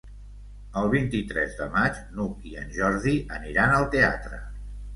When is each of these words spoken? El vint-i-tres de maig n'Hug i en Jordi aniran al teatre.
El 0.79 0.87
vint-i-tres 0.93 1.53
de 1.59 1.67
maig 1.75 2.01
n'Hug 2.17 2.49
i 2.55 2.55
en 2.63 2.73
Jordi 2.81 3.15
aniran 3.39 3.77
al 3.79 3.89
teatre. 3.97 4.45